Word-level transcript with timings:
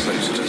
places. 0.00 0.45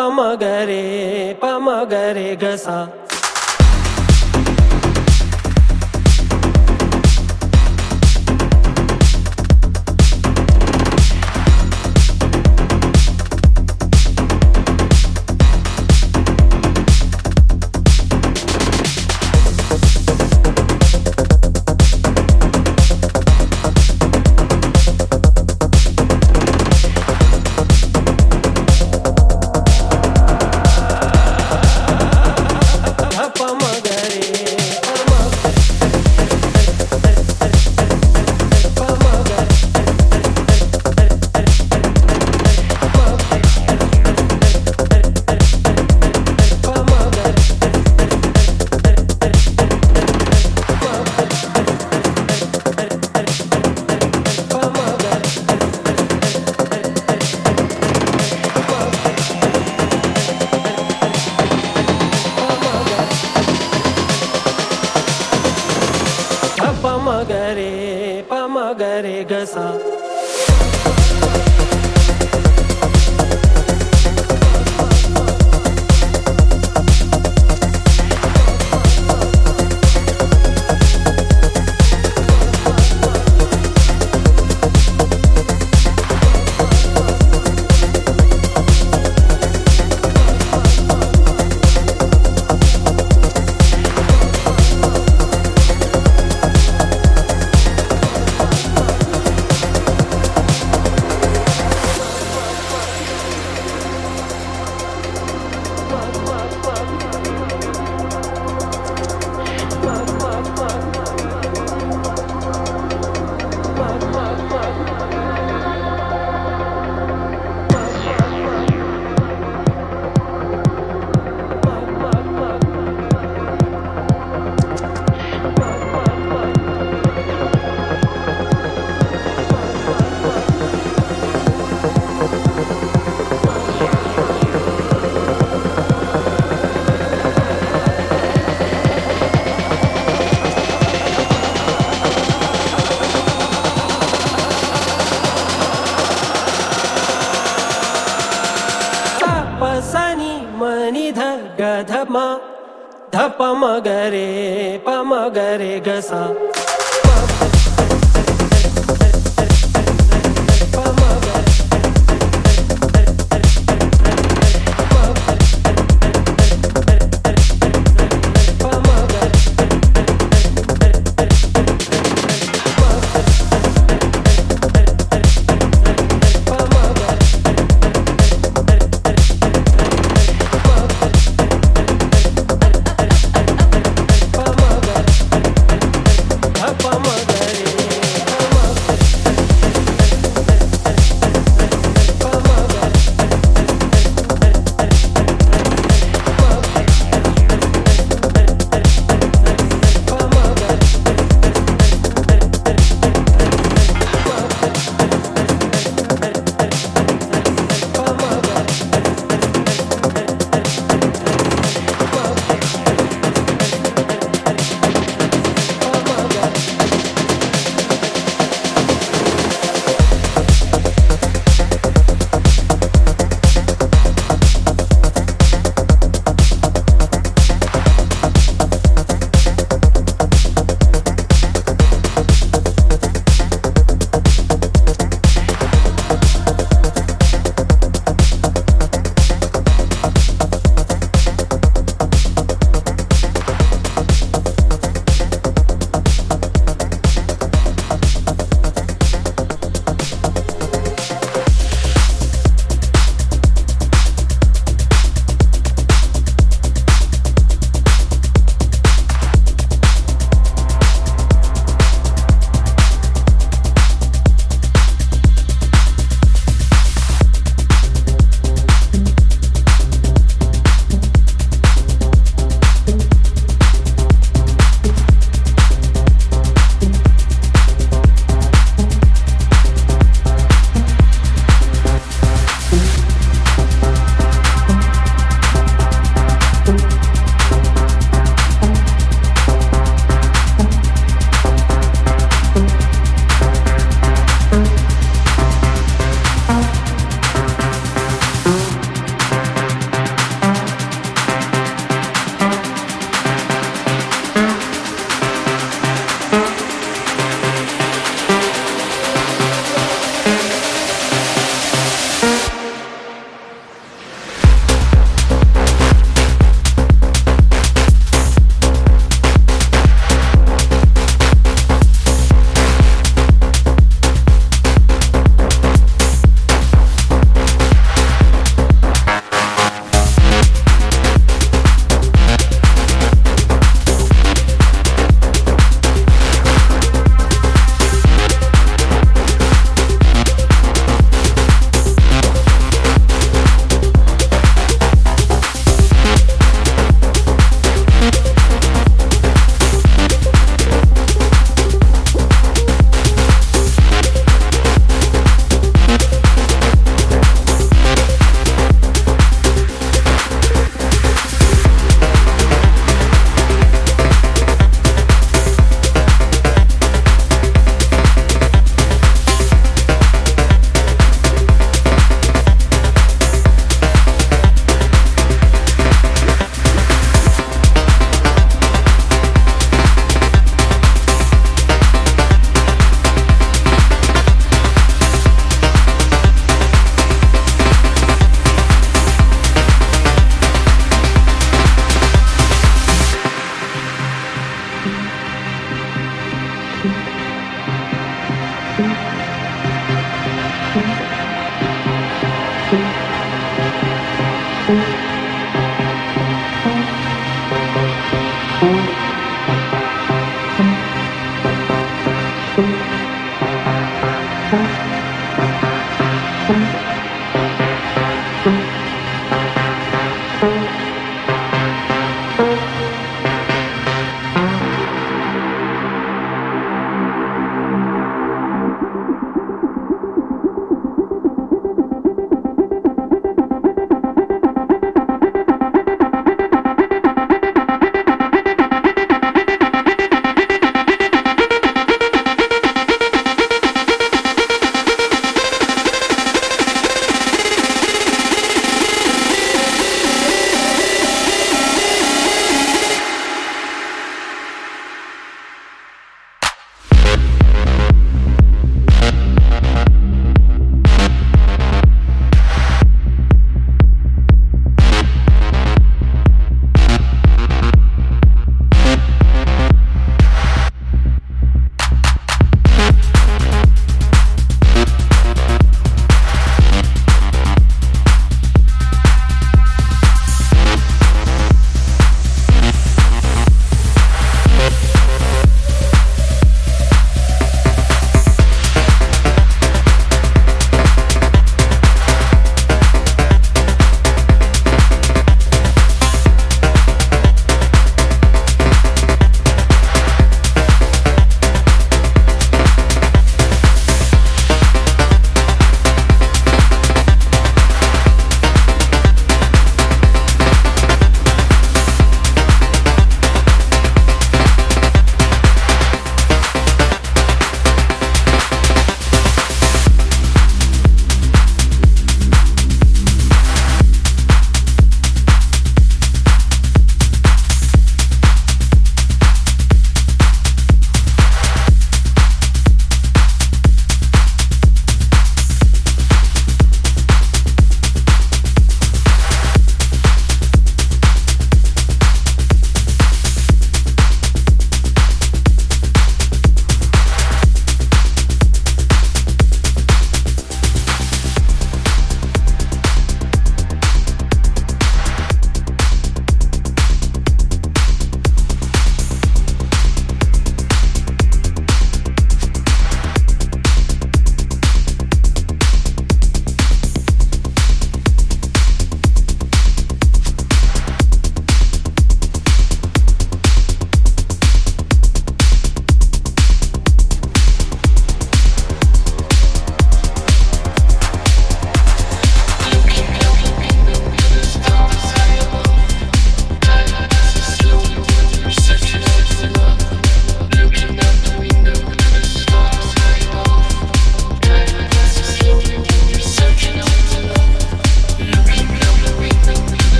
पमगरे 0.00 0.82
पमगरे 1.42 2.28
गसा 2.42 2.76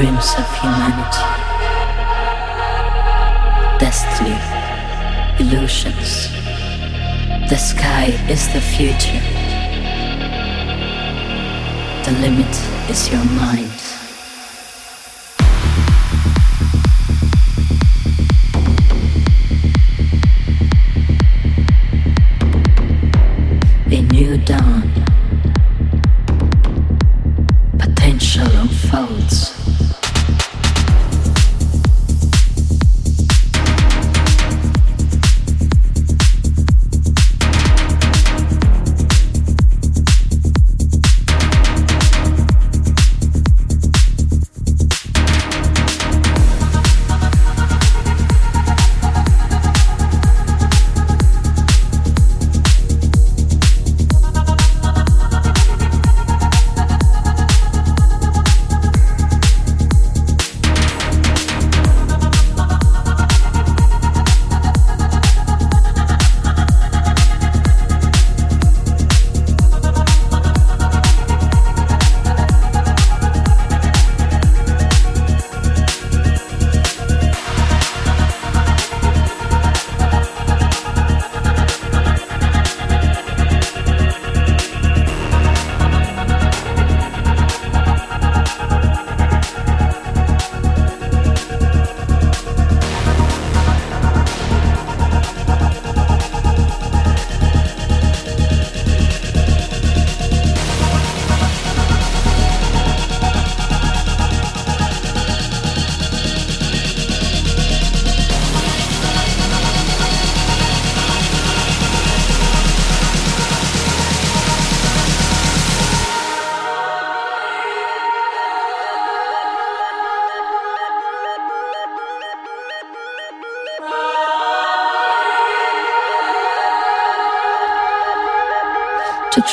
dreams 0.00 0.32
of 0.38 0.46
humanity, 0.62 1.26
destiny, 3.78 4.38
illusions. 5.38 6.32
The 7.50 7.58
sky 7.58 8.06
is 8.26 8.50
the 8.54 8.62
future. 8.62 9.20
The 12.06 12.12
limit 12.18 12.54
is 12.88 13.10
your 13.12 13.26
mind. 13.26 13.79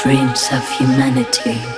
Dreams 0.08 0.48
of 0.54 0.64
humanity. 0.70 1.77